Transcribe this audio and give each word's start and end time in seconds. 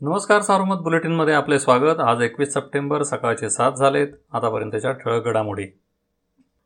नमस्कार 0.00 0.40
सार्वमत 0.40 0.76
बुलेटिनमध्ये 0.76 1.34
आपले 1.34 1.58
स्वागत. 1.58 2.00
आज 2.00 2.22
एकवीस 2.22 2.52
सप्टेंबर 2.54 3.02
सकाळचे 3.02 3.50
सात 3.50 3.72
झालेत. 3.72 4.08
आतापर्यंतच्या 4.32 4.92
ठळक 4.92 5.24
घडामोडी. 5.24 5.64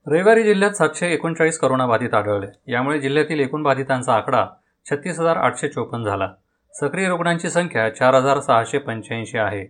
रविवारी 0.06 0.42
जिल्ह्यात 0.42 0.70
सातशे 0.70 1.12
एकोणचाळीस 1.12 1.58
करोनाबाधित 1.58 2.14
आढळले. 2.14 2.46
यामुळे 2.72 3.00
जिल्ह्यातील 3.00 3.40
एकूण 3.40 3.62
बाधितांचा 3.62 4.14
आकडा 4.14 4.46
छत्तीस 4.90 5.20
हजार 5.20 5.36
आठशे 5.36 5.68
चोपन्न 5.68 6.04
झाला. 6.04 6.28
सक्रिय 6.74 7.08
रुग्णांची 7.08 7.50
संख्या 7.50 7.94
चार 7.94 8.14
हजार 8.14 8.40
सहाशे 8.40 8.78
पंच्याऐंशी 8.78 9.38
आहे. 9.38 9.64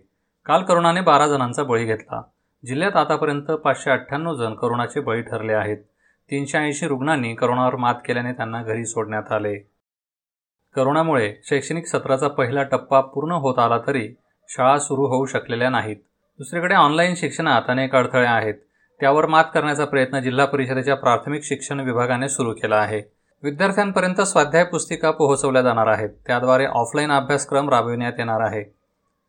काल 0.45 0.63
करोनाने 0.63 1.01
बारा 1.01 1.27
जणांचा 1.27 1.63
बळी 1.63 1.85
घेतला. 1.85 2.21
जिल्ह्यात 2.65 2.95
आतापर्यंत 2.95 3.51
पाचशे 3.51 3.91
अठ्ठ्याण्णव 3.91 4.33
जण 4.33 4.53
करोनाचे 4.53 4.99
बळी 4.99 5.21
ठरले 5.21 5.53
आहेत. 5.53 5.77
तीनशे 6.31 6.57
ऐंशी 6.57 6.87
रुग्णांनी 6.87 7.35
करोनावर 7.35 7.75
मात 7.75 7.95
केल्याने 8.05 8.31
त्यांना 8.31 8.63
घरी 8.63 8.85
सोडण्यात 8.85 9.31
आले. 9.31 9.71
करोनामुळे 10.79 11.33
शैक्षणिक 11.43 11.85
सत्राचा 11.85 12.27
पहिला 12.27 12.63
टप्पा 12.63 13.01
पूर्ण 13.01 13.31
होत 13.31 13.59
आला 13.59 13.77
तरी 13.87 14.09
शाळा 14.49 14.79
सुरू 14.79 15.01
होऊ 15.01 15.25
शकलेल्या 15.25 15.69
नाहीत. 15.69 15.95
दुसरीकडे 16.37 16.75
ऑनलाईन 16.75 17.13
शिक्षणात 17.15 17.61
अनेक 17.67 17.95
अडथळे 17.95 18.25
आहेत. 18.25 18.53
त्यावर 18.99 19.25
मात 19.25 19.43
करण्याचा 19.53 19.85
प्रयत्न 19.85 20.19
जिल्हा 20.19 20.45
परिषदेच्या 20.45 20.95
प्राथमिक 20.95 21.43
शिक्षण 21.43 21.79
विभागाने 21.79 22.29
सुरू 22.29 22.53
केला 22.53 22.75
आहे. 22.75 23.01
विद्यार्थ्यांपर्यंत 23.43 24.21
स्वाध्याय 24.21 24.63
पुस्तिका 24.63 25.11
पोहोचवल्या 25.11 25.61
जाणार 25.61 25.87
आहेत. 25.87 26.09
त्याद्वारे 26.27 26.65
ऑफलाईन 26.65 27.11
अभ्यासक्रम 27.11 27.69
राबविण्यात 27.69 28.13
येणार 28.17 28.41
आहे. 28.41 28.75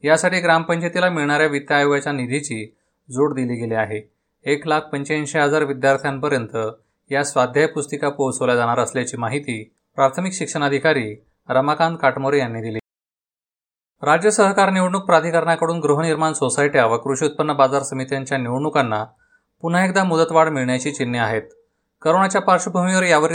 यासाठी 0.05 0.41
ग्रामपंचायतीला 0.41 1.11
मिळणाऱ्या 1.11 1.47
वित्त 1.47 1.73
आयोगाच्या 1.73 2.13
निधीची 2.13 2.75
जोड 3.11 3.35
दिली 3.35 3.55
गेली 3.55 3.75
आहे. 3.75 4.11
एक 4.45 4.67
लाख 4.67 4.81
पंच्याऐंशी 4.81 5.39
हजार 5.39 5.65
विद्यार्थ्यांपर्यंत 5.65 6.57
या 7.11 7.25
स्वाध्याय 7.25 7.67
पुस्तिका 7.67 8.09
पोहोचवल्या 8.09 8.57
जाणार 8.57 8.79
असल्याची 8.79 9.17
माहिती 9.17 9.75
प्राथमिक 9.97 10.33
शिक्षणाधिकारी 10.33 11.25
रमाकांत 11.51 11.97
काटमोरे 12.03 12.39
यांनी 12.39 12.61
दिली. 12.61 12.79
राज्य 14.03 14.31
सहकार 14.31 14.71
निवडणूक 14.71 15.03
प्राधिकरणाकडून 15.03 15.81
गृहनिर्माण 15.81 16.33
सोसायट्या 16.33 16.87
व 16.87 16.97
कृषी 16.97 17.25
उत्पन्न 17.25 17.53
बाजार 17.53 17.83
समित्यांच्या 17.83 18.39
निवडणुकांना 18.39 19.05
पुन्हा 19.63 19.85
एकदा 19.85 20.05
मुदतवाढ 20.05 20.49
मिळण्याची 20.49 20.91
चिन्हे 20.91 21.21
आहेत. 21.21 21.43
करोनाच्या 22.03 22.41
पार्श्वभूमीवर 22.41 23.03
यावर 23.03 23.33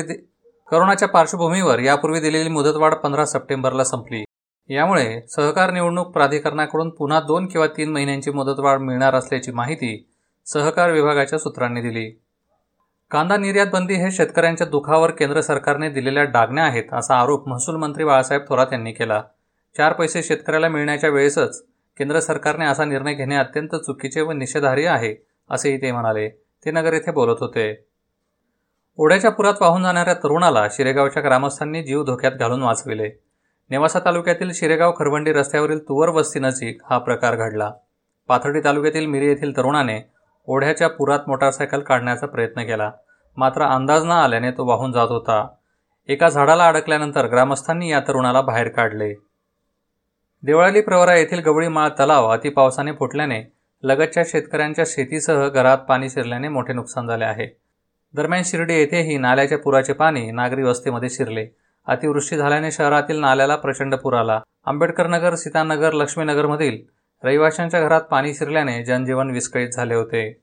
करोनाच्या 0.71 1.07
पार्श्वभूमीवर 1.07 1.79
यापूर्वी 1.79 2.19
दिलेली 2.19 2.49
मुदतवाढ 2.49 2.93
पंधरा 2.93 3.25
सप्टेंबरला 3.25 3.83
संपली. 3.83 4.23
यामुळे 4.69 5.21
सहकार 5.29 5.71
निवडणूक 5.71 6.07
प्राधिकरणाकडून 6.07 6.89
पुन्हा 6.89 7.19
दोन 7.19 7.47
किंवा 7.47 7.67
तीन 7.67 7.91
महिन्यांची 7.91 8.31
मुदतवाढ 8.31 8.79
मिळणार 8.79 9.15
असल्याची 9.15 9.51
माहिती 9.51 10.09
सहकार 10.45 10.91
विभागाच्या 10.91 11.39
सूत्रांनी 11.39 11.81
दिली. 11.81 12.24
कांदा 13.11 13.37
निर्यात 13.37 13.67
बंदी 13.73 13.93
हे 13.93 14.11
शेतकऱ्यांच्या 14.11 14.67
दुखावर 14.67 15.11
केंद्र 15.11 15.41
सरकारने 15.41 15.89
दिलेल्या 15.89 16.23
डागण्या 16.23 16.63
आहेत 16.63 16.83
असा 16.93 17.15
आरोप 17.15 17.47
महसूल 17.49 17.75
मंत्री 17.75 18.03
बाळासाहेब 18.03 18.43
थोरात 18.49 18.67
यांनी 18.71 18.91
केला. 18.91 19.21
चार 19.77 19.93
पैसे 19.93 20.23
शेतकऱ्याला 20.23 20.67
मिळण्याच्या 20.67 21.09
वेळेसच 21.09 21.61
केंद्र 21.97 22.19
सरकारने 22.19 22.65
असा 22.65 22.85
निर्णय 22.85 23.13
घेणे 23.13 23.35
अत्यंत 23.35 23.75
चुकीचे 23.75 24.21
व 24.21 24.31
निषेधार्ह 24.31 24.87
आहे 24.87 25.15
असेही 25.49 25.81
ते 25.81 25.91
म्हणाले. 25.91 26.29
ते 26.65 26.71
नगर 26.71 26.93
येथे 26.93 27.11
बोलत 27.11 27.35
होते. 27.39 27.85
ओढ्याच्या 28.97 29.31
पुरात 29.31 29.53
वाहून 29.61 29.83
जाणाऱ्या 29.83 30.13
तरुणाला 30.13 30.67
शिरेगावच्या 30.71 31.23
ग्रामस्थांनी 31.23 31.83
जीव 31.83 32.03
धोक्यात 32.03 32.31
घालून 32.31 32.63
वाचविले. 32.63 33.09
नेवासा 33.69 33.99
तालुक्यातील 33.99 34.51
शिरेगाव 34.53 34.91
खरवंडी 34.91 35.33
रस्त्यावरील 35.33 35.79
तुवर 35.79 36.09
वस्ती 36.09 36.39
नजीक 36.39 36.81
हा 36.89 36.97
प्रकार 36.97 37.35
घडला. 37.35 37.71
पाथर्डी 38.27 38.59
तालुक्यातील 38.59 39.05
मिरी 39.05 39.27
येथील 39.27 39.57
तरुणाने 39.57 40.14
ओढ्याच्या 40.47 40.89
पुरात 40.89 41.19
मोटारसायकल 41.27 41.79
काढण्याचा 41.79 42.27
प्रयत्न 42.27 42.61
केला. 42.61 42.91
मात्र 43.37 43.61
अंदाज 43.61 44.03
न 44.03 44.11
आल्याने 44.11 44.51
तो 44.51 44.65
वाहून 44.65 44.91
जात 44.91 45.07
होता. 45.09 45.47
एका 46.07 46.29
झाडाला 46.29 46.67
अडकल्यानंतर 46.67 47.27
ग्रामस्थांनी 47.27 47.91
या 47.91 47.99
तरुणाला 47.99 48.41
बाहेर 48.41 48.67
काढले. 48.67 49.13
देवळाली 50.43 50.81
प्रवरा 50.81 51.15
येथील 51.15 51.39
गवळीमाळ 51.39 51.89
तलाव 51.89 52.29
अतिपावसाने 52.29 52.91
फुटल्याने 52.91 53.51
लगतच्या 53.83 54.23
शेतकऱ्यांच्या 54.27 54.85
शेतीसह 54.87 55.47
घरात 55.47 55.77
पाणी 55.77 56.09
शिरल्याने 56.09 56.47
मोठे 56.47 56.73
नुकसान 56.73 57.07
झाले 57.07 57.25
आहे. 57.25 57.57
दरम्यान 58.13 58.41
शिर्डी 58.45 58.73
येथेही 58.73 59.17
नाल्याच्या 59.17 59.57
पुराचे 59.57 59.93
पाणी 59.93 60.31
नागरी 60.31 60.63
वस्तीमध्ये 60.63 61.09
शिरले. 61.09 61.47
अतिवृष्टी 61.87 62.37
झाल्याने 62.37 62.71
शहरातील 62.71 63.19
नाल्याला 63.19 63.55
प्रचंड 63.55 63.95
पूर 63.95 64.13
आला. 64.13 64.39
आंबेडकर 64.65 65.07
नगर 65.07 65.35
सीतानगर 65.35 65.93
लक्ष्मीनगरमधील 65.93 66.94
रहिवाशांच्या 67.23 67.81
घरात 67.81 68.01
पाणी 68.01 68.33
शिरल्याने 68.33 68.85
जनजीवन 68.85 69.31
विस्कळीत 69.31 69.69
झाले 69.69 69.95
होते. 69.95 70.41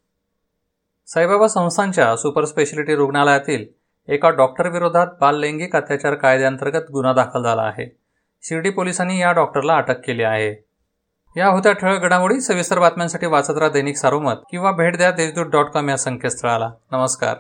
साईबाबा 1.07 1.49
संस्थांच्या 1.49 2.17
सुपर 2.17 2.45
स्पेशालिटी 2.45 2.95
रुग्णालयातील 2.95 3.65
एका 4.09 4.31
डॉक्टरविरोधात 4.31 5.07
बाल 5.21 5.39
लैंगिक 5.39 5.77
अत्याचार 5.77 6.15
कायद्याअंतर्गत 6.15 6.91
गुन्हा 6.93 7.13
दाखल 7.13 7.43
झाला 7.43 7.63
आहे. 7.63 7.97
शिर्डी 8.43 8.71
पोलिसांनी 8.71 9.21
या 9.21 9.33
डॉक्टरला 9.33 9.75
अटक 9.75 10.01
केली 10.07 10.23
आहे. 10.23 10.65
या 11.37 11.49
होत्या 11.49 11.73
ठळक 11.73 12.01
घडामोडी 12.01 12.41
सविस्तर 12.41 12.79
बातम्यांसाठी 12.79 13.27
वाचत 13.27 13.59
राहा 13.59 13.71
दैनिक 13.71 13.97
सारोमत 13.97 14.35
किंवा 14.51 14.73
भेट 14.73 14.97
द्या 14.97 15.11
देशदूत 15.11 15.47
डॉट 15.47 15.67
कॉम 15.67 15.89
या 15.89 15.97
संकेतस्थळाला. 15.97 16.71
नमस्कार. 16.93 17.37